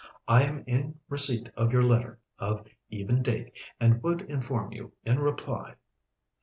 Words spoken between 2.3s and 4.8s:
of even date, and would inform